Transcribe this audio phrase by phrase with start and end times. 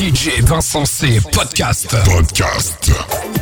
[0.00, 1.20] DJ Vincent C.
[1.20, 1.90] Podcast.
[2.06, 3.39] Podcast.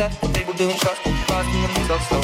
[0.00, 0.98] At the table doing shots,
[2.08, 2.20] slow.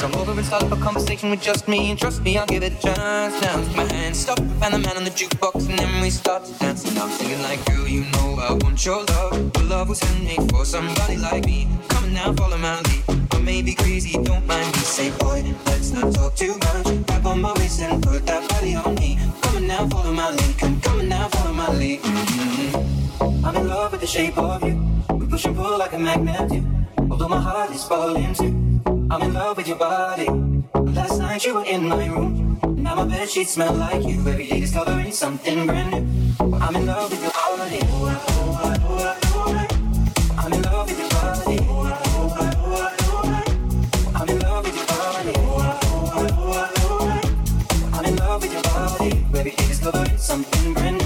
[0.00, 2.64] Come over and start up a conversation with just me, and trust me, I'll give
[2.64, 3.40] it a chance.
[3.42, 6.52] Now my hand, stop, and the man on the jukebox, and then we start to
[6.54, 6.84] dance.
[6.88, 9.56] And I'm singing like, girl, you know I want your love.
[9.56, 11.68] Your love was handmade for somebody like me.
[11.90, 13.04] Come now, follow my lead.
[13.34, 14.80] I may be crazy, don't mind me.
[14.80, 17.06] Say, boy, let's not talk too much.
[17.06, 19.16] Grab on my waist and put that body on me.
[19.42, 20.58] Come now, follow my lead.
[20.58, 22.00] Come, come now, follow my lead.
[22.02, 23.44] Mm-hmm.
[23.46, 24.76] I'm in love with the shape of you.
[25.14, 26.79] We push and pull like a magnet do.
[27.20, 28.80] Although my heart is falling too.
[29.10, 30.26] I'm in love with your body.
[30.72, 32.58] Last night you were in my room.
[32.76, 34.20] Now my bed sheets smell like you.
[34.26, 36.56] Every day discovering something brand new.
[36.56, 37.80] I'm in love with your body.
[40.38, 41.58] I'm in love with your body.
[44.16, 45.34] I'm in love with your body.
[47.92, 49.10] I'm in love with your body.
[49.36, 50.99] Every day discovering something brand new.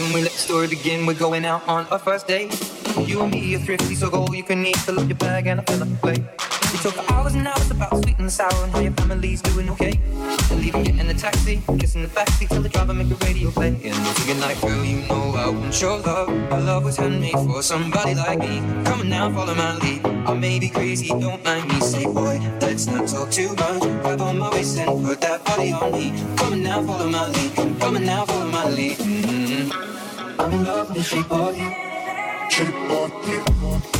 [0.00, 1.04] Weekend we let the story begin.
[1.04, 2.50] We're going out on our first date.
[3.06, 4.76] You and me are thrifty, so go you can eat.
[4.78, 6.49] Fill up your bag and I fill up the plate.
[6.72, 9.68] We talk for hours and hours about sweet and sour and how your family's doing
[9.70, 9.98] okay.
[10.50, 13.50] And leaving get in the taxi, kissing the backseat, tell the driver make the radio
[13.50, 13.68] play.
[13.68, 16.28] And we're singing like, girl, you know I want your love.
[16.52, 18.60] Our love was handmade for somebody like me.
[18.84, 20.06] Come on now, follow my lead.
[20.06, 21.80] I may be crazy, don't mind me.
[21.80, 23.82] Say, boy, let's not talk too much.
[24.02, 26.12] Grab on my waist and put that body on me.
[26.36, 27.56] Come on now, follow my lead.
[27.80, 28.96] Come on now, follow my lead.
[28.96, 30.40] Mm-hmm.
[30.40, 31.24] I'm in love with you.
[33.94, 33.99] You.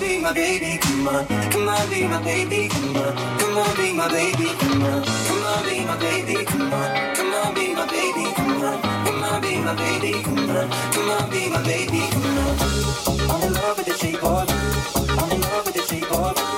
[0.00, 0.78] be my baby.
[0.78, 2.68] Come on, come on, be my baby.
[2.68, 4.48] Come on, come on, be my baby.
[4.60, 6.44] Come on, come on, be my baby.
[6.44, 8.26] Come on, come on, be my baby.
[8.34, 10.22] Come on, come on, be my baby.
[10.22, 12.10] Come on, come on, be my baby.
[12.12, 12.60] Come on,
[13.32, 14.50] come on, be my baby.
[14.50, 15.20] Come on.
[15.20, 16.57] I'm in love with the shape of you.